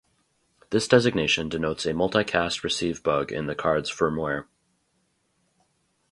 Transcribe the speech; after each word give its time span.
This 0.71 0.87
designation 0.87 1.47
denotes 1.47 1.85
a 1.85 1.91
multicast 1.93 2.63
receive 2.63 3.03
bug 3.03 3.31
in 3.31 3.45
the 3.45 3.53
card's 3.53 3.87
firmware. 3.91 4.45